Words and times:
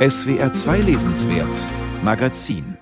SWR 0.00 0.50
2 0.50 0.78
Lesenswert 0.78 1.54
Magazin 2.02 2.78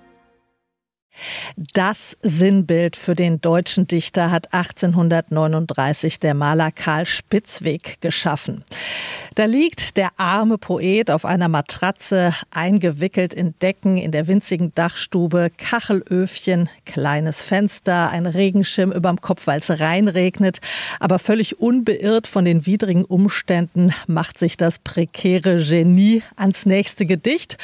das 1.74 2.16
Sinnbild 2.22 2.94
für 2.96 3.16
den 3.16 3.40
deutschen 3.40 3.86
Dichter 3.88 4.30
hat 4.30 4.54
1839 4.54 6.20
der 6.20 6.34
Maler 6.34 6.70
Karl 6.70 7.06
Spitzweg 7.06 8.00
geschaffen. 8.00 8.64
Da 9.38 9.44
liegt 9.44 9.96
der 9.96 10.10
arme 10.16 10.58
Poet 10.58 11.12
auf 11.12 11.24
einer 11.24 11.46
Matratze, 11.46 12.34
eingewickelt 12.50 13.32
in 13.32 13.54
Decken 13.62 13.96
in 13.96 14.10
der 14.10 14.26
winzigen 14.26 14.74
Dachstube, 14.74 15.52
Kachelöfchen, 15.56 16.68
kleines 16.84 17.40
Fenster, 17.40 18.10
ein 18.10 18.26
Regenschirm 18.26 18.90
überm 18.90 19.20
Kopf, 19.20 19.46
weil 19.46 19.60
es 19.60 19.70
reinregnet. 19.70 20.58
Aber 20.98 21.20
völlig 21.20 21.60
unbeirrt 21.60 22.26
von 22.26 22.44
den 22.44 22.66
widrigen 22.66 23.04
Umständen 23.04 23.94
macht 24.08 24.38
sich 24.38 24.56
das 24.56 24.80
prekäre 24.80 25.62
Genie 25.62 26.24
ans 26.34 26.66
nächste 26.66 27.06
Gedicht. 27.06 27.58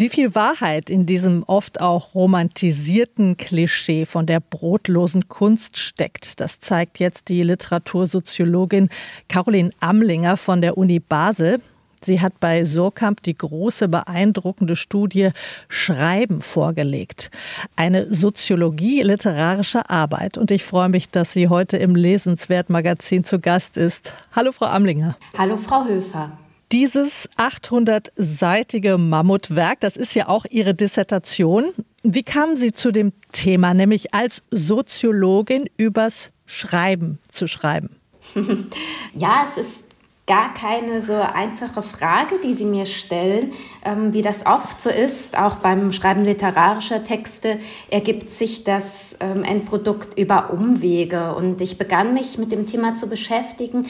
Wie 0.00 0.08
viel 0.08 0.36
Wahrheit 0.36 0.90
in 0.90 1.06
diesem 1.06 1.42
oft 1.48 1.80
auch 1.80 2.14
romantisierten 2.14 3.36
Klischee 3.36 4.06
von 4.06 4.26
der 4.26 4.38
brotlosen 4.38 5.26
Kunst 5.26 5.76
steckt, 5.76 6.38
das 6.38 6.60
zeigt 6.60 7.00
jetzt 7.00 7.28
die 7.28 7.42
Literatursoziologin 7.42 8.90
Caroline 9.28 9.72
Amlinger 9.80 10.36
von 10.36 10.60
der 10.60 10.78
Uni 10.78 11.00
Basel. 11.00 11.60
Sie 12.00 12.20
hat 12.20 12.38
bei 12.38 12.64
Surkamp 12.64 13.24
die 13.24 13.36
große, 13.36 13.88
beeindruckende 13.88 14.76
Studie 14.76 15.30
Schreiben 15.68 16.42
vorgelegt. 16.42 17.32
Eine 17.74 18.08
Soziologie 18.08 19.02
literarischer 19.02 19.90
Arbeit. 19.90 20.38
Und 20.38 20.52
ich 20.52 20.62
freue 20.62 20.90
mich, 20.90 21.10
dass 21.10 21.32
sie 21.32 21.48
heute 21.48 21.76
im 21.76 21.96
Lesenswert-Magazin 21.96 23.24
zu 23.24 23.40
Gast 23.40 23.76
ist. 23.76 24.12
Hallo, 24.30 24.52
Frau 24.52 24.66
Amlinger. 24.66 25.16
Hallo, 25.36 25.56
Frau 25.56 25.86
Höfer. 25.86 26.38
Dieses 26.70 27.30
800-seitige 27.38 28.98
Mammutwerk, 28.98 29.80
das 29.80 29.96
ist 29.96 30.14
ja 30.14 30.28
auch 30.28 30.44
Ihre 30.50 30.74
Dissertation. 30.74 31.70
Wie 32.02 32.22
kamen 32.22 32.56
Sie 32.56 32.72
zu 32.72 32.92
dem 32.92 33.12
Thema, 33.32 33.72
nämlich 33.72 34.12
als 34.12 34.42
Soziologin 34.50 35.70
übers 35.78 36.30
Schreiben 36.44 37.20
zu 37.28 37.46
schreiben? 37.46 37.96
ja, 39.14 39.44
es 39.44 39.56
ist 39.56 39.84
gar 40.26 40.52
keine 40.52 41.00
so 41.00 41.14
einfache 41.14 41.80
Frage, 41.80 42.34
die 42.44 42.52
Sie 42.52 42.66
mir 42.66 42.84
stellen. 42.84 43.52
Ähm, 43.82 44.12
wie 44.12 44.20
das 44.20 44.44
oft 44.44 44.78
so 44.82 44.90
ist, 44.90 45.38
auch 45.38 45.54
beim 45.56 45.90
Schreiben 45.94 46.22
literarischer 46.22 47.02
Texte, 47.02 47.60
ergibt 47.88 48.28
sich 48.28 48.64
das 48.64 49.16
ähm, 49.20 49.42
Endprodukt 49.42 50.18
über 50.18 50.52
Umwege. 50.52 51.34
Und 51.34 51.62
ich 51.62 51.78
begann 51.78 52.12
mich 52.12 52.36
mit 52.36 52.52
dem 52.52 52.66
Thema 52.66 52.94
zu 52.94 53.08
beschäftigen, 53.08 53.86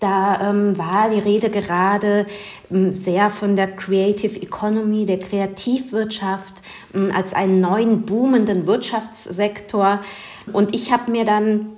da 0.00 0.50
ähm, 0.50 0.76
war 0.76 1.08
die 1.08 1.18
Rede 1.18 1.48
gerade 1.48 2.26
ähm, 2.70 2.92
sehr 2.92 3.30
von 3.30 3.56
der 3.56 3.74
Creative 3.74 4.40
Economy, 4.40 5.06
der 5.06 5.18
Kreativwirtschaft 5.18 6.54
ähm, 6.94 7.12
als 7.14 7.32
einen 7.32 7.60
neuen 7.60 8.02
boomenden 8.02 8.66
Wirtschaftssektor. 8.66 10.00
Und 10.52 10.74
ich 10.74 10.92
habe 10.92 11.10
mir 11.10 11.24
dann 11.24 11.68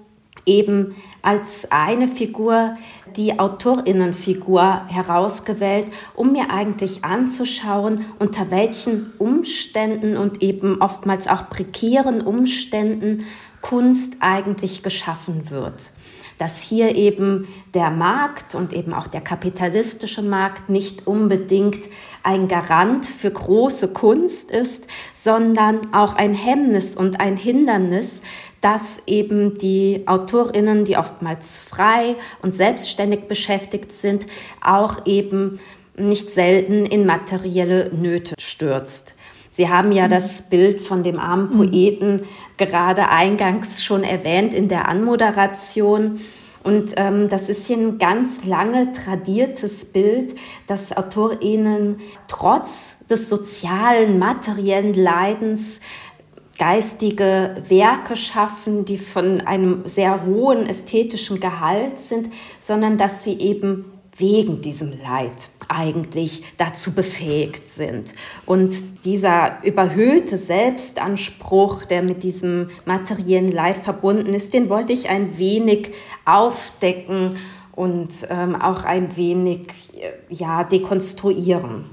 eben 0.46 0.96
als 1.22 1.70
eine 1.70 2.08
Figur 2.08 2.77
die 3.16 3.39
Autorinnenfigur 3.39 4.86
herausgewählt, 4.89 5.86
um 6.14 6.33
mir 6.33 6.50
eigentlich 6.50 7.05
anzuschauen, 7.05 8.05
unter 8.19 8.50
welchen 8.50 9.12
Umständen 9.19 10.16
und 10.16 10.42
eben 10.42 10.80
oftmals 10.80 11.28
auch 11.28 11.48
prekären 11.48 12.20
Umständen 12.20 13.24
Kunst 13.61 14.16
eigentlich 14.20 14.83
geschaffen 14.83 15.50
wird 15.50 15.92
dass 16.39 16.61
hier 16.61 16.94
eben 16.94 17.48
der 17.75 17.91
Markt 17.91 18.55
und 18.55 18.72
eben 18.72 18.94
auch 18.94 19.06
der 19.06 19.20
kapitalistische 19.20 20.22
Markt 20.22 20.69
nicht 20.69 21.06
unbedingt 21.06 21.80
ein 22.22 22.48
Garant 22.48 23.06
für 23.06 23.30
große 23.30 23.92
Kunst 23.92 24.50
ist, 24.50 24.86
sondern 25.14 25.92
auch 25.92 26.14
ein 26.14 26.34
Hemmnis 26.34 26.95
und 26.95 27.20
ein 27.20 27.36
Hindernis, 27.36 28.22
dass 28.61 29.03
eben 29.06 29.58
die 29.58 30.02
Autorinnen, 30.07 30.85
die 30.85 30.96
oftmals 30.96 31.58
frei 31.58 32.17
und 32.42 32.57
selbstständig 32.57 33.29
beschäftigt 33.29 33.92
sind, 33.92 34.27
auch 34.61 35.07
eben 35.07 35.61
nicht 35.96 36.30
selten 36.30 36.86
in 36.86 37.07
materielle 37.07 37.91
Nöte 37.95 38.35
stürzt. 38.39 39.14
Sie 39.58 39.68
haben 39.68 39.91
ja 39.91 40.05
mhm. 40.05 40.11
das 40.11 40.51
Bild 40.51 40.80
von 40.80 41.02
dem 41.02 41.18
armen 41.18 41.51
mhm. 41.51 41.57
Poeten 41.57 42.23
gerade 42.57 43.08
eingangs 43.08 43.83
schon 43.83 44.05
erwähnt 44.05 44.55
in 44.55 44.68
der 44.68 44.89
Anmoderation. 44.89 46.20
Und 46.64 46.95
ähm, 46.96 47.29
das 47.29 47.48
ist 47.48 47.67
hier 47.67 47.77
ein 47.77 47.98
ganz 47.98 48.45
lange 48.45 48.92
tradiertes 48.92 49.92
Bild, 49.92 50.35
dass 50.67 50.96
AutorInnen 50.96 51.98
trotz 52.27 52.96
des 53.08 53.29
sozialen, 53.29 54.19
materiellen 54.19 54.95
Leidens 54.95 55.80
geistige 56.58 57.55
Werke 57.68 58.17
schaffen, 58.17 58.85
die 58.85 58.98
von 58.98 59.41
einem 59.41 59.83
sehr 59.86 60.27
hohen 60.27 60.67
ästhetischen 60.67 61.39
Gehalt 61.39 62.01
sind, 62.01 62.30
sondern 62.61 62.98
dass 62.98 63.23
sie 63.23 63.39
eben 63.39 63.85
wegen 64.18 64.61
diesem 64.61 64.90
Leid 64.90 65.48
eigentlich 65.68 66.45
dazu 66.56 66.92
befähigt 66.92 67.70
sind. 67.70 68.14
Und 68.46 68.74
dieser 69.05 69.62
überhöhte 69.64 70.36
Selbstanspruch, 70.36 71.84
der 71.84 72.02
mit 72.02 72.23
diesem 72.23 72.68
materiellen 72.84 73.52
Leid 73.52 73.79
verbunden 73.79 74.34
ist, 74.34 74.55
den 74.55 74.68
wollte 74.68 74.92
ich 74.92 75.08
ein 75.08 75.39
wenig 75.39 75.92
aufdecken 76.24 77.36
und 77.73 78.11
ähm, 78.29 78.56
auch 78.56 78.84
ein 78.84 79.17
wenig 79.17 79.68
ja, 80.29 80.64
dekonstruieren. 80.64 81.85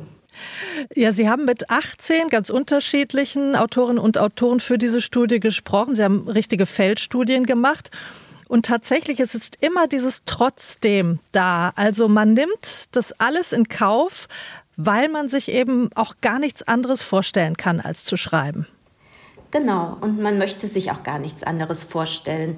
Ja, 0.96 1.14
Sie 1.14 1.30
haben 1.30 1.46
mit 1.46 1.70
18 1.70 2.30
ganz 2.30 2.50
unterschiedlichen 2.50 3.56
Autorinnen 3.56 4.00
und 4.00 4.18
Autoren 4.18 4.60
für 4.60 4.78
diese 4.78 5.02
Studie 5.02 5.40
gesprochen. 5.40 5.96
Sie 5.96 6.04
haben 6.04 6.28
richtige 6.28 6.66
Feldstudien 6.66 7.46
gemacht. 7.46 7.92
Und 8.48 8.66
tatsächlich 8.66 9.20
ist 9.20 9.36
es 9.36 9.50
immer 9.60 9.88
dieses 9.88 10.24
Trotzdem 10.26 11.20
da. 11.32 11.74
Also 11.76 12.08
man 12.08 12.34
nimmt 12.34 12.96
das 12.96 13.12
alles 13.14 13.54
in 13.54 13.68
Kauf, 13.68 14.28
weil 14.78 15.10
man 15.10 15.30
sich 15.30 15.50
eben 15.50 15.90
auch 15.96 16.16
gar 16.22 16.40
nichts 16.40 16.64
anderes 16.64 17.02
vorstellen 17.02 17.58
kann, 17.58 17.80
als 17.80 18.06
zu 18.06 18.18
schreiben. 18.18 18.68
Genau, 19.52 19.98
und 20.02 20.22
man 20.22 20.38
möchte 20.38 20.68
sich 20.68 20.92
auch 20.92 21.04
gar 21.04 21.18
nichts 21.18 21.44
anderes 21.44 21.84
vorstellen. 21.84 22.58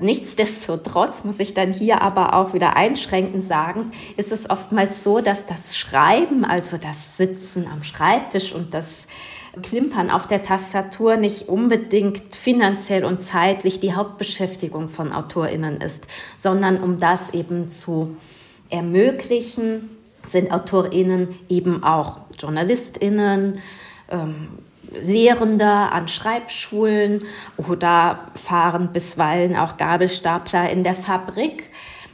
Nichtsdestotrotz 0.00 1.24
muss 1.24 1.38
ich 1.38 1.54
dann 1.54 1.72
hier 1.72 2.02
aber 2.02 2.34
auch 2.34 2.52
wieder 2.52 2.76
einschränkend 2.76 3.42
sagen, 3.42 3.92
ist 4.16 4.32
es 4.32 4.50
oftmals 4.50 5.02
so, 5.02 5.20
dass 5.20 5.46
das 5.46 5.78
Schreiben, 5.78 6.44
also 6.44 6.76
das 6.76 7.16
Sitzen 7.16 7.66
am 7.66 7.82
Schreibtisch 7.82 8.52
und 8.52 8.74
das 8.74 9.06
Klimpern 9.62 10.10
auf 10.10 10.26
der 10.26 10.42
Tastatur 10.42 11.16
nicht 11.16 11.48
unbedingt 11.48 12.34
finanziell 12.34 13.04
und 13.04 13.22
zeitlich 13.22 13.80
die 13.80 13.94
Hauptbeschäftigung 13.94 14.88
von 14.88 15.12
AutorInnen 15.12 15.80
ist, 15.80 16.06
sondern 16.38 16.82
um 16.82 16.98
das 16.98 17.32
eben 17.32 17.68
zu 17.68 18.16
ermöglichen, 18.68 19.90
sind 20.26 20.52
AutorInnen 20.52 21.28
eben 21.48 21.82
auch 21.82 22.18
JournalistInnen, 22.38 23.60
ähm, 24.10 24.48
Lehrende 24.92 25.66
an 25.66 26.08
Schreibschulen 26.08 27.24
oder 27.56 28.20
fahren 28.34 28.92
bisweilen 28.92 29.56
auch 29.56 29.76
Gabelstapler 29.76 30.70
in 30.70 30.84
der 30.84 30.94
Fabrik. 30.94 31.70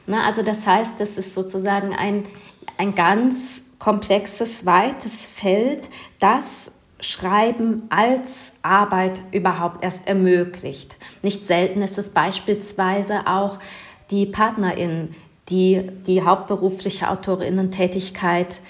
Na, 0.06 0.25
also 0.26 0.42
das 0.42 0.66
heißt, 0.66 1.00
es 1.00 1.19
ist 1.19 1.34
sozusagen 1.34 1.94
ein, 1.94 2.25
ein 2.78 2.94
ganz 2.94 3.64
komplexes, 3.78 4.64
weites 4.64 5.26
Feld, 5.26 5.88
das 6.19 6.72
Schreiben 7.02 7.82
als 7.90 8.54
Arbeit 8.62 9.20
überhaupt 9.32 9.82
erst 9.84 10.06
ermöglicht. 10.06 10.96
Nicht 11.22 11.46
selten 11.46 11.82
ist 11.82 11.98
es 11.98 12.10
beispielsweise 12.10 13.26
auch 13.26 13.58
die 14.10 14.26
Partnerin, 14.26 15.14
die 15.48 15.90
die 16.06 16.22
hauptberufliche 16.22 17.10
Autorinnentätigkeit 17.10 18.60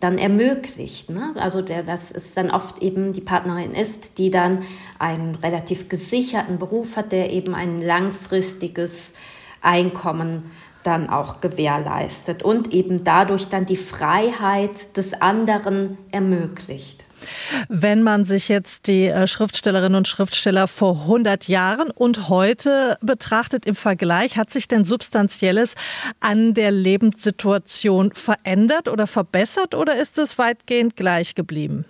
dann 0.00 0.18
ermöglicht. 0.18 1.10
Ne? 1.10 1.34
Also 1.36 1.62
der, 1.62 1.82
das 1.82 2.10
ist 2.10 2.36
dann 2.36 2.50
oft 2.50 2.82
eben 2.82 3.12
die 3.12 3.20
Partnerin 3.20 3.72
ist, 3.72 4.18
die 4.18 4.30
dann 4.30 4.64
einen 4.98 5.34
relativ 5.36 5.88
gesicherten 5.88 6.58
Beruf 6.58 6.96
hat, 6.96 7.12
der 7.12 7.30
eben 7.32 7.54
ein 7.54 7.80
langfristiges 7.82 9.14
Einkommen 9.60 10.50
dann 10.82 11.10
auch 11.10 11.40
gewährleistet 11.40 12.42
und 12.42 12.72
eben 12.72 13.04
dadurch 13.04 13.48
dann 13.48 13.66
die 13.66 13.76
Freiheit 13.76 14.96
des 14.96 15.20
anderen 15.20 15.98
ermöglicht. 16.10 17.05
Wenn 17.68 18.02
man 18.02 18.24
sich 18.24 18.48
jetzt 18.48 18.86
die 18.86 19.06
äh, 19.06 19.26
Schriftstellerinnen 19.26 19.96
und 19.96 20.08
Schriftsteller 20.08 20.66
vor 20.66 21.02
100 21.02 21.48
Jahren 21.48 21.90
und 21.90 22.28
heute 22.28 22.96
betrachtet 23.00 23.66
im 23.66 23.74
Vergleich, 23.74 24.36
hat 24.36 24.50
sich 24.50 24.68
denn 24.68 24.84
Substanzielles 24.84 25.74
an 26.20 26.54
der 26.54 26.70
Lebenssituation 26.70 28.12
verändert 28.12 28.88
oder 28.88 29.06
verbessert 29.06 29.74
oder 29.74 29.96
ist 29.96 30.18
es 30.18 30.38
weitgehend 30.38 30.96
gleich 30.96 31.34
geblieben? 31.34 31.84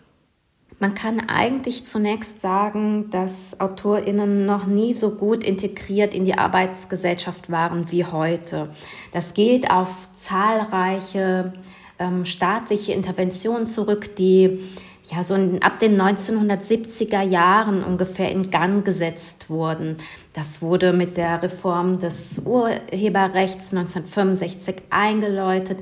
Man 0.78 0.94
kann 0.94 1.31
eigentlich 1.31 1.87
zunächst 1.87 2.43
sagen, 2.43 3.08
dass 3.11 3.58
Autorinnen 3.61 4.44
noch 4.44 4.67
nie 4.67 4.93
so 4.93 5.12
gut 5.12 5.43
integriert 5.43 6.12
in 6.12 6.26
die 6.26 6.37
Arbeitsgesellschaft 6.37 7.50
waren 7.50 7.90
wie 7.90 8.05
heute. 8.05 8.69
Das 9.12 9.32
geht 9.32 9.70
auf 9.70 10.08
zahlreiche 10.14 11.55
ähm, 11.99 12.26
staatliche 12.26 12.93
Interventionen 12.93 13.67
zurück, 13.67 14.17
die 14.17 14.61
ja 15.10 15.22
so 15.22 15.34
ab 15.34 15.78
den 15.78 16.00
1970er 16.00 17.22
Jahren 17.22 17.84
ungefähr 17.84 18.30
in 18.30 18.50
Gang 18.50 18.84
gesetzt 18.84 19.48
wurden. 19.50 19.96
Das 20.32 20.62
wurde 20.62 20.92
mit 20.92 21.16
der 21.16 21.42
Reform 21.42 21.98
des 22.00 22.40
Urheberrechts 22.44 23.72
1965 23.72 24.76
eingeläutet. 24.90 25.78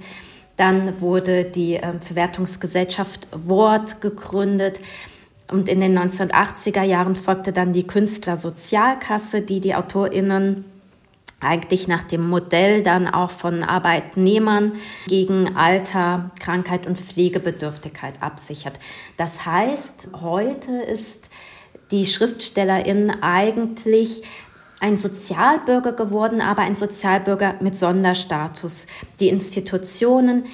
Dann 0.57 1.01
wurde 1.01 1.45
die 1.45 1.77
äh, 1.77 1.99
Verwertungsgesellschaft 2.01 3.29
Wort 3.33 4.01
gegründet. 4.01 4.81
Und 5.51 5.69
in 5.69 5.81
den 5.81 5.99
1980er 5.99 6.83
Jahren 6.83 7.15
folgte 7.15 7.53
dann 7.53 7.73
die 7.73 7.87
Künstlersozialkasse, 7.87 9.43
die 9.43 9.61
die 9.61 9.75
AutorInnen 9.75 10.65
eigentlich 11.41 11.89
nach 11.89 12.03
dem 12.03 12.29
Modell 12.29 12.83
dann 12.83 13.07
auch 13.07 13.31
von 13.31 13.63
Arbeitnehmern 13.63 14.73
gegen 15.07 15.57
Alter, 15.57 16.31
Krankheit 16.41 16.87
und 16.87 16.99
Pflegebedürftigkeit 16.99 18.23
absichert. 18.23 18.79
Das 19.17 19.45
heißt, 19.45 20.09
heute 20.23 20.73
ist 20.73 21.29
die 21.91 22.07
Schriftstellerin 22.07 23.11
eigentlich 23.23 24.23
ein 24.81 24.99
Sozialbürger 24.99 25.93
geworden, 25.93 26.41
aber 26.41 26.63
ein 26.63 26.75
Sozialbürger 26.75 27.55
mit 27.61 27.79
Sonderstatus. 27.79 28.87
Die 29.21 29.29
Institutionen, 29.29 30.45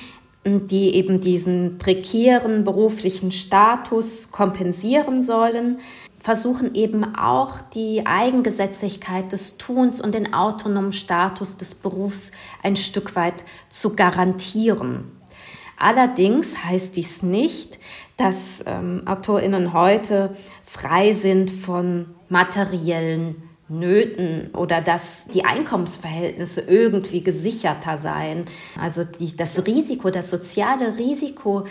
die 0.44 0.94
eben 0.94 1.21
diesen 1.21 1.79
prekären 1.79 2.65
beruflichen 2.65 3.32
Status 3.32 4.31
kompensieren 4.31 5.23
sollen, 5.23 5.81
versuchen 6.20 6.75
eben 6.75 7.17
auch 7.17 7.61
die 7.75 8.06
Eigengesetzlichkeit 8.06 9.32
des 9.32 9.56
Tuns 9.56 10.00
und 10.00 10.14
den 10.14 10.34
autonomen 10.34 10.93
Status 10.93 11.56
des 11.56 11.75
Berufs 11.75 12.32
ein 12.62 12.76
Stück 12.76 13.17
weit 13.17 13.44
zu 13.70 13.96
garantieren. 13.96 15.11
Allerdings 15.78 16.62
heißt 16.62 16.94
dies 16.96 17.22
nicht, 17.22 17.78
dass 18.19 18.62
ähm, 18.67 19.02
Autorinnen 19.06 19.72
heute 19.72 20.37
frei 20.62 21.14
sind 21.14 21.50
von 21.50 22.06
materiellen 22.28 23.43
Nöten 23.70 24.50
oder 24.55 24.82
dass 24.82 25.26
die 25.28 25.44
Einkommensverhältnisse 25.44 26.61
irgendwie 26.61 27.22
gesicherter 27.22 27.96
seien. 27.96 28.44
Also 28.78 29.05
die, 29.05 29.34
das 29.34 29.67
Risiko, 29.67 30.11
das 30.11 30.28
soziale 30.28 30.99
Risiko, 30.99 31.64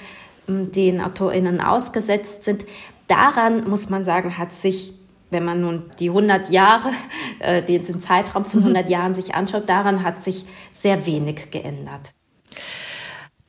ähm, 0.48 0.72
den 0.72 1.02
AutorInnen 1.02 1.62
ausgesetzt 1.62 2.46
sind, 2.46 2.66
daran 3.10 3.70
muss 3.70 3.90
man 3.90 4.04
sagen, 4.04 4.38
hat 4.38 4.54
sich 4.54 4.94
wenn 5.32 5.46
man 5.46 5.62
nun 5.62 5.92
die 6.00 6.10
100 6.10 6.50
Jahre, 6.50 6.92
äh, 7.40 7.62
den 7.62 8.02
Zeitraum 8.02 8.46
von 8.46 8.62
100 8.62 8.86
mhm. 8.86 8.92
Jahren 8.92 9.14
sich 9.14 9.36
anschaut, 9.36 9.70
daran 9.70 10.04
hat 10.04 10.24
sich 10.24 10.46
sehr 10.72 11.06
wenig 11.06 11.52
geändert. 11.52 12.14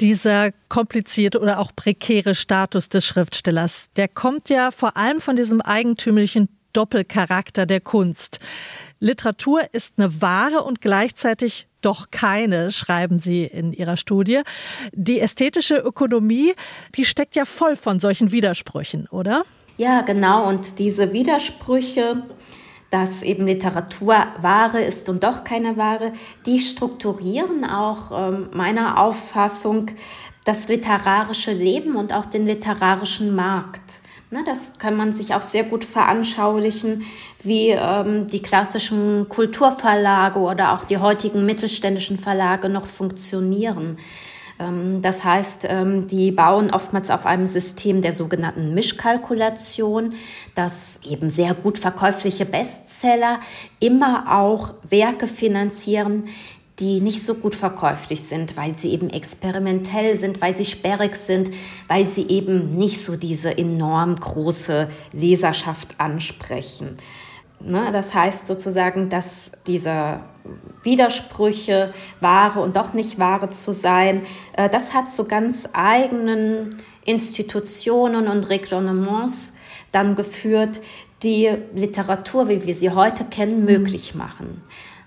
Dieser 0.00 0.52
komplizierte 0.68 1.40
oder 1.40 1.58
auch 1.58 1.72
prekäre 1.76 2.34
Status 2.34 2.88
des 2.88 3.04
Schriftstellers, 3.04 3.90
der 3.96 4.08
kommt 4.08 4.48
ja 4.48 4.70
vor 4.70 4.96
allem 4.96 5.20
von 5.20 5.36
diesem 5.36 5.60
eigentümlichen 5.60 6.48
Doppelcharakter 6.72 7.66
der 7.66 7.80
Kunst. 7.80 8.40
Literatur 9.00 9.62
ist 9.72 9.94
eine 9.96 10.20
Ware 10.20 10.62
und 10.62 10.80
gleichzeitig 10.80 11.66
doch 11.80 12.10
keine, 12.10 12.70
schreiben 12.70 13.18
Sie 13.18 13.44
in 13.44 13.72
Ihrer 13.72 13.96
Studie. 13.96 14.42
Die 14.92 15.20
ästhetische 15.20 15.76
Ökonomie, 15.76 16.52
die 16.94 17.06
steckt 17.06 17.34
ja 17.34 17.46
voll 17.46 17.76
von 17.76 17.98
solchen 17.98 18.30
Widersprüchen, 18.32 19.08
oder? 19.08 19.42
Ja, 19.78 20.02
genau. 20.02 20.46
Und 20.46 20.78
diese 20.78 21.12
Widersprüche, 21.12 22.22
dass 22.90 23.22
eben 23.22 23.46
Literatur 23.46 24.26
Ware 24.40 24.82
ist 24.82 25.08
und 25.08 25.24
doch 25.24 25.44
keine 25.44 25.78
Ware, 25.78 26.12
die 26.44 26.58
strukturieren 26.58 27.64
auch 27.64 28.10
ähm, 28.12 28.50
meiner 28.52 29.00
Auffassung 29.00 29.86
das 30.44 30.68
literarische 30.68 31.52
Leben 31.52 31.96
und 31.96 32.12
auch 32.12 32.26
den 32.26 32.44
literarischen 32.44 33.34
Markt. 33.34 33.99
Ne, 34.32 34.44
das 34.46 34.78
kann 34.78 34.94
man 34.94 35.12
sich 35.12 35.34
auch 35.34 35.42
sehr 35.42 35.64
gut 35.64 35.84
veranschaulichen, 35.84 37.02
wie 37.42 37.70
ähm, 37.70 38.28
die 38.28 38.40
klassischen 38.40 39.28
Kulturverlage 39.28 40.38
oder 40.38 40.72
auch 40.72 40.84
die 40.84 40.98
heutigen 40.98 41.44
mittelständischen 41.44 42.16
Verlage 42.16 42.68
noch 42.68 42.86
funktionieren. 42.86 43.98
Ähm, 44.60 45.02
das 45.02 45.24
heißt, 45.24 45.66
ähm, 45.68 46.06
die 46.06 46.30
bauen 46.30 46.70
oftmals 46.70 47.10
auf 47.10 47.26
einem 47.26 47.48
System 47.48 48.02
der 48.02 48.12
sogenannten 48.12 48.72
Mischkalkulation, 48.72 50.14
dass 50.54 51.00
eben 51.02 51.28
sehr 51.28 51.54
gut 51.54 51.78
verkäufliche 51.78 52.46
Bestseller 52.46 53.40
immer 53.80 54.38
auch 54.38 54.74
Werke 54.88 55.26
finanzieren, 55.26 56.28
die 56.80 57.00
nicht 57.00 57.22
so 57.22 57.34
gut 57.34 57.54
verkäuflich 57.54 58.22
sind, 58.22 58.56
weil 58.56 58.76
sie 58.76 58.90
eben 58.90 59.10
experimentell 59.10 60.16
sind, 60.16 60.40
weil 60.40 60.56
sie 60.56 60.64
sperrig 60.64 61.14
sind, 61.14 61.50
weil 61.88 62.06
sie 62.06 62.26
eben 62.28 62.76
nicht 62.76 63.02
so 63.02 63.16
diese 63.16 63.56
enorm 63.56 64.16
große 64.16 64.88
Leserschaft 65.12 65.94
ansprechen. 65.98 66.96
Ne, 67.62 67.90
das 67.92 68.14
heißt 68.14 68.46
sozusagen, 68.46 69.10
dass 69.10 69.52
diese 69.66 70.20
Widersprüche, 70.82 71.92
wahre 72.20 72.60
und 72.60 72.76
doch 72.76 72.94
nicht 72.94 73.18
wahre 73.18 73.50
zu 73.50 73.72
sein, 73.72 74.22
äh, 74.54 74.70
das 74.70 74.94
hat 74.94 75.12
zu 75.12 75.28
ganz 75.28 75.68
eigenen 75.74 76.78
Institutionen 77.04 78.28
und 78.28 78.48
Reglements 78.48 79.56
dann 79.92 80.16
geführt, 80.16 80.80
die 81.22 81.50
Literatur, 81.74 82.48
wie 82.48 82.66
wir 82.66 82.74
sie 82.74 82.90
heute 82.90 83.24
kennen, 83.24 83.66
möglich 83.66 84.14
machen. 84.14 84.62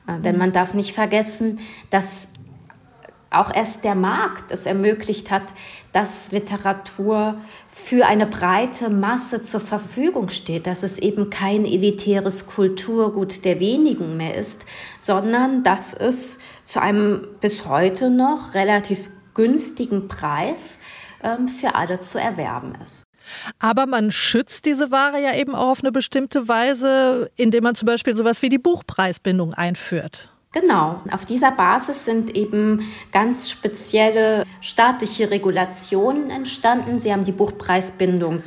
Äh, 0.08 0.20
denn 0.20 0.38
man 0.38 0.52
darf 0.52 0.74
nicht 0.74 0.94
vergessen, 0.94 1.60
dass 1.90 2.30
auch 3.34 3.54
erst 3.54 3.84
der 3.84 3.96
Markt 3.96 4.52
es 4.52 4.66
ermöglicht 4.66 5.32
hat, 5.32 5.54
dass 5.92 6.32
Literatur 6.32 7.36
für 7.68 8.06
eine 8.06 8.28
breite 8.28 8.90
Masse 8.90 9.44
zur 9.44 9.60
Verfügung 9.60 10.30
steht, 10.30 10.68
dass 10.68 10.84
es 10.84 11.00
eben 11.00 11.30
kein 11.30 11.66
elitäres 11.66 12.46
Kulturgut 12.46 13.44
der 13.44 13.60
wenigen 13.60 14.18
mehr 14.18 14.36
ist, 14.36 14.66
sondern 15.00 15.64
dass 15.64 15.94
es 15.94 16.40
zu 16.64 16.80
einem 16.80 17.28
bis 17.42 17.66
heute 17.66 18.12
noch 18.12 18.54
relativ 18.54 19.10
günstigen 19.34 20.08
Preis 20.08 20.80
ähm, 21.24 21.48
für 21.48 21.74
alle 21.74 22.00
zu 22.00 22.20
erwerben 22.20 22.76
ist. 22.84 23.04
Aber 23.60 23.86
man 23.86 24.12
schützt 24.12 24.66
diese 24.66 24.92
Ware 24.92 25.22
ja 25.22 25.36
eben 25.36 25.56
auch 25.56 25.70
auf 25.70 25.80
eine 25.82 25.92
bestimmte 25.92 26.48
Weise, 26.48 27.30
indem 27.36 27.64
man 27.64 27.76
zum 27.76 27.86
Beispiel 27.86 28.16
sowas 28.16 28.42
wie 28.42 28.50
die 28.50 28.58
Buchpreisbindung 28.58 29.54
einführt. 29.54 30.30
Genau, 30.54 31.02
auf 31.12 31.26
dieser 31.26 31.52
Basis 31.52 32.06
sind 32.06 32.36
eben 32.36 32.88
ganz 33.12 33.50
spezielle 33.50 34.46
staatliche 34.62 35.32
Regulationen 35.32 36.30
entstanden. 36.30 37.00
Sie 37.00 37.12
haben 37.12 37.26
die 37.26 37.32
Buchpreisbindung 37.32 38.44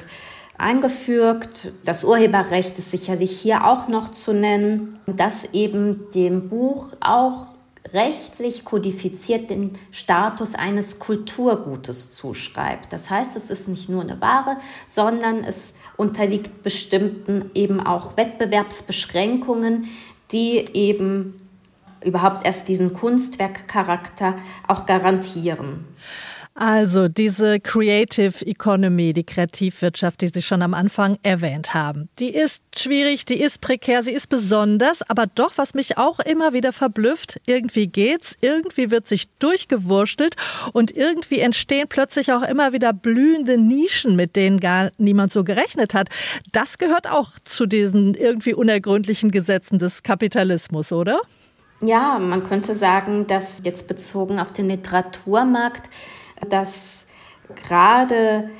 eingefügt. 0.57 1.73
Das 1.85 2.05
Urheberrecht 2.05 2.79
ist 2.79 2.93
sicherlich 2.93 3.33
hier 3.41 3.67
auch 3.67 3.89
noch 3.89 4.13
zu 4.13 4.33
nennen, 4.33 5.01
das 5.07 5.53
eben 5.53 6.09
dem 6.15 6.49
Buch 6.49 6.93
auch 7.01 7.56
rechtlich 7.93 8.65
kodifiziert 8.65 9.51
den 9.51 9.79
Status 9.91 10.55
eines 10.55 10.99
Kulturgutes 10.99 12.13
zuschreibt. 12.13 12.93
Das 12.93 13.11
heißt, 13.11 13.37
es 13.37 13.51
ist 13.51 13.69
nicht 13.69 13.89
nur 13.89 14.03
eine 14.03 14.21
Ware, 14.21 14.57
sondern 14.87 15.45
es 15.45 15.75
unterliegt 15.97 16.63
bestimmten 16.63 17.51
eben 17.55 17.81
auch 17.81 18.17
Wettbewerbsbeschränkungen, 18.17 19.89
die 20.33 20.65
eben 20.75 21.41
überhaupt 22.05 22.47
erst 22.47 22.69
diesen 22.69 22.93
Kunstwerkcharakter 22.93 24.37
auch 24.67 24.87
garantieren. 24.87 25.87
Also 26.59 27.09
diese 27.09 27.61
Creative 27.61 28.47
Economy, 28.47 29.13
die 29.13 29.25
Kreativwirtschaft, 29.25 30.23
die 30.23 30.29
Sie 30.29 30.41
schon 30.41 30.63
am 30.63 30.73
Anfang 30.73 31.19
erwähnt 31.23 31.75
haben, 31.75 32.09
die 32.19 32.35
ist 32.35 32.63
schwierig, 32.75 33.27
die 33.27 33.39
ist 33.39 33.61
prekär, 33.61 34.03
sie 34.03 34.13
ist 34.13 34.31
besonders, 34.31 35.03
aber 35.11 35.27
doch, 35.27 35.53
was 35.57 35.75
mich 35.75 35.99
auch 35.99 36.19
immer 36.19 36.55
wieder 36.55 36.73
verblüfft, 36.73 37.39
irgendwie 37.45 37.89
geht's, 37.89 38.37
irgendwie 38.41 38.91
wird 38.91 39.07
sich 39.07 39.29
durchgewurschtelt 39.39 40.37
und 40.73 40.97
irgendwie 40.97 41.41
entstehen 41.41 41.89
plötzlich 41.91 42.33
auch 42.33 42.43
immer 42.43 42.73
wieder 42.73 42.95
blühende 42.95 43.59
Nischen, 43.59 44.17
mit 44.17 44.35
denen 44.35 44.59
gar 44.59 44.91
niemand 44.97 45.35
so 45.35 45.45
gerechnet 45.45 45.93
hat. 45.93 46.09
Das 46.53 46.79
gehört 46.79 47.07
auch 47.07 47.33
zu 47.45 47.67
diesen 47.67 48.15
irgendwie 48.15 48.55
unergründlichen 48.55 49.31
Gesetzen 49.31 49.79
des 49.79 50.03
Kapitalismus, 50.03 50.91
oder? 50.91 51.21
Ja, 51.83 52.19
man 52.19 52.45
könnte 52.45 52.75
sagen, 52.75 53.27
dass 53.27 53.61
jetzt 53.63 53.89
bezogen 53.89 54.39
auf 54.39 54.53
den 54.53 54.71
Literaturmarkt, 54.71 55.91
dass 56.49 57.07
gerade 57.55 58.51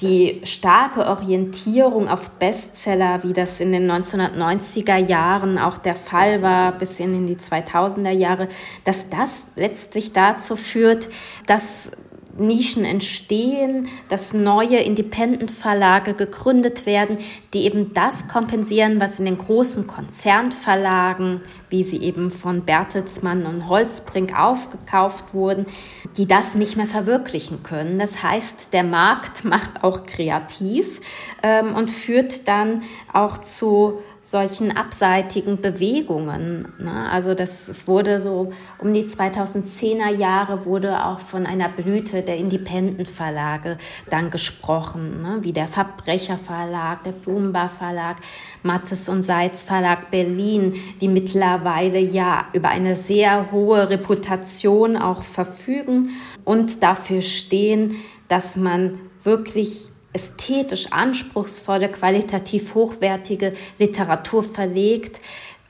die 0.00 0.40
starke 0.44 1.06
Orientierung 1.06 2.08
auf 2.08 2.30
Bestseller, 2.32 3.22
wie 3.24 3.32
das 3.32 3.58
in 3.58 3.72
den 3.72 3.90
1990er 3.90 4.96
Jahren 4.96 5.58
auch 5.58 5.78
der 5.78 5.94
Fall 5.94 6.42
war, 6.42 6.72
bis 6.72 7.00
in 7.00 7.26
die 7.26 7.36
2000er 7.36 8.10
Jahre, 8.10 8.48
dass 8.84 9.10
das 9.10 9.46
letztlich 9.56 10.12
dazu 10.12 10.56
führt, 10.56 11.08
dass 11.46 11.92
Nischen 12.38 12.84
entstehen, 12.84 13.88
dass 14.08 14.32
neue 14.32 14.78
Independent-Verlage 14.78 16.14
gegründet 16.14 16.86
werden, 16.86 17.18
die 17.52 17.64
eben 17.64 17.92
das 17.92 18.28
kompensieren, 18.28 19.00
was 19.00 19.18
in 19.18 19.26
den 19.26 19.38
großen 19.38 19.86
Konzernverlagen, 19.86 21.42
wie 21.68 21.82
sie 21.82 22.02
eben 22.02 22.30
von 22.30 22.62
Bertelsmann 22.62 23.46
und 23.46 23.68
Holzbrink 23.68 24.38
aufgekauft 24.38 25.34
wurden, 25.34 25.66
die 26.16 26.26
das 26.26 26.54
nicht 26.54 26.76
mehr 26.76 26.86
verwirklichen 26.86 27.62
können. 27.62 27.98
Das 27.98 28.22
heißt, 28.22 28.72
der 28.72 28.84
Markt 28.84 29.44
macht 29.44 29.84
auch 29.84 30.06
kreativ 30.06 31.00
ähm, 31.42 31.74
und 31.74 31.90
führt 31.90 32.48
dann 32.48 32.82
auch 33.12 33.38
zu 33.38 33.98
solchen 34.24 34.70
abseitigen 34.76 35.60
Bewegungen. 35.60 36.68
Ne? 36.78 37.10
Also 37.10 37.34
das, 37.34 37.68
es 37.68 37.88
wurde 37.88 38.20
so 38.20 38.52
um 38.78 38.94
die 38.94 39.04
2010er 39.04 40.14
Jahre 40.14 40.64
wurde 40.64 41.04
auch 41.04 41.18
von 41.18 41.44
einer 41.44 41.68
Blüte 41.68 42.22
der 42.22 42.36
Independent-Verlage 42.36 43.78
dann 44.10 44.30
gesprochen, 44.30 45.22
ne? 45.22 45.38
wie 45.42 45.52
der 45.52 45.66
Verbrecher 45.66 46.38
Verlag, 46.38 47.02
der 47.02 47.12
Blumenbar 47.12 47.68
Verlag, 47.68 48.18
Mattes 48.62 49.08
und 49.08 49.24
Seitz 49.24 49.64
Verlag 49.64 50.12
Berlin, 50.12 50.74
die 51.00 51.08
mittlerweile 51.08 51.98
ja 51.98 52.46
über 52.52 52.68
eine 52.68 52.94
sehr 52.94 53.50
hohe 53.50 53.90
Reputation 53.90 54.96
auch 54.96 55.22
verfügen 55.22 56.10
und 56.44 56.82
dafür 56.82 57.22
stehen, 57.22 57.96
dass 58.28 58.56
man 58.56 58.98
wirklich 59.24 59.91
ästhetisch 60.12 60.92
anspruchsvolle, 60.92 61.88
qualitativ 61.90 62.74
hochwertige 62.74 63.54
Literatur 63.78 64.42
verlegt 64.42 65.20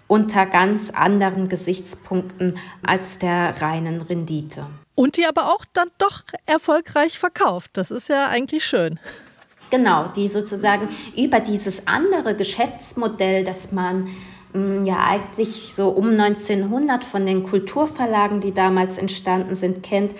unter 0.08 0.44
ganz 0.44 0.90
anderen 0.90 1.48
Gesichtspunkten 1.48 2.58
als 2.82 3.18
der 3.18 3.62
reinen 3.62 4.02
Rendite. 4.02 4.66
Und 4.94 5.16
die 5.16 5.24
aber 5.24 5.54
auch 5.54 5.64
dann 5.72 5.88
doch 5.96 6.22
erfolgreich 6.44 7.18
verkauft. 7.18 7.70
Das 7.74 7.90
ist 7.90 8.08
ja 8.08 8.28
eigentlich 8.28 8.64
schön. 8.64 9.00
Genau, 9.70 10.08
die 10.08 10.28
sozusagen 10.28 10.90
über 11.16 11.40
dieses 11.40 11.86
andere 11.86 12.36
Geschäftsmodell, 12.36 13.42
das 13.42 13.72
man 13.72 14.10
mm, 14.52 14.84
ja 14.84 14.98
eigentlich 15.06 15.72
so 15.74 15.88
um 15.88 16.10
1900 16.10 17.04
von 17.04 17.24
den 17.24 17.42
Kulturverlagen, 17.42 18.42
die 18.42 18.52
damals 18.52 18.98
entstanden 18.98 19.54
sind, 19.54 19.82
kennt, 19.82 20.14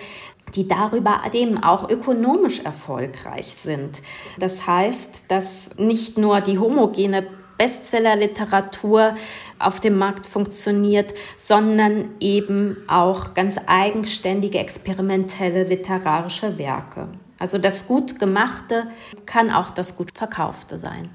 die 0.55 0.67
darüber 0.67 1.21
eben 1.33 1.63
auch 1.63 1.89
ökonomisch 1.89 2.59
erfolgreich 2.59 3.53
sind. 3.53 4.01
Das 4.39 4.67
heißt, 4.67 5.25
dass 5.29 5.75
nicht 5.77 6.17
nur 6.17 6.41
die 6.41 6.59
homogene 6.59 7.25
Bestsellerliteratur 7.57 9.15
auf 9.59 9.79
dem 9.79 9.97
Markt 9.97 10.25
funktioniert, 10.25 11.13
sondern 11.37 12.09
eben 12.19 12.77
auch 12.87 13.33
ganz 13.33 13.59
eigenständige 13.67 14.59
experimentelle 14.59 15.63
literarische 15.63 16.57
Werke. 16.57 17.07
Also 17.39 17.57
das 17.57 17.87
gut 17.87 18.19
gemachte 18.19 18.87
kann 19.25 19.51
auch 19.51 19.69
das 19.69 19.95
gut 19.95 20.09
verkaufte 20.15 20.77
sein. 20.77 21.09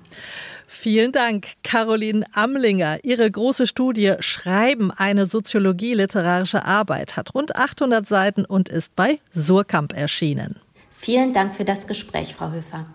Vielen 0.71 1.13
Dank, 1.13 1.47
Caroline 1.65 2.27
Amlinger. 2.35 2.99
Ihre 3.03 3.29
große 3.29 3.67
Studie 3.67 4.17
Schreiben, 4.21 4.91
eine 4.91 5.25
Soziologie 5.25 5.95
literarische 5.95 6.67
Arbeit 6.67 7.17
hat 7.17 7.35
rund 7.35 7.57
800 7.57 8.07
Seiten 8.07 8.45
und 8.45 8.69
ist 8.69 8.95
bei 8.95 9.19
Surkamp 9.31 9.95
erschienen. 9.97 10.61
Vielen 10.91 11.33
Dank 11.33 11.55
für 11.55 11.65
das 11.65 11.87
Gespräch, 11.87 12.35
Frau 12.35 12.51
Höfer. 12.51 12.87